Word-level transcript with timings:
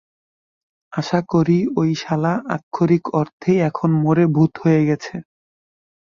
আশা 0.93 1.19
করি, 1.31 1.57
ওই 1.79 1.89
শালা 1.95 2.33
আক্ষরিক 2.55 3.03
অর্থেই 3.19 3.57
এখন 3.69 3.89
মরে 4.03 4.25
ভূত 4.35 4.53
হয়ে 4.63 4.81
গেছে! 4.89 5.15